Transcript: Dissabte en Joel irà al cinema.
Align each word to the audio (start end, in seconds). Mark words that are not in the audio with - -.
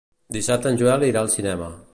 Dissabte 0.37 0.71
en 0.71 0.81
Joel 0.83 1.07
irà 1.11 1.25
al 1.27 1.33
cinema. 1.39 1.73